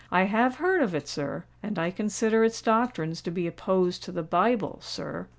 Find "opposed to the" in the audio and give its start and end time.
3.45-4.23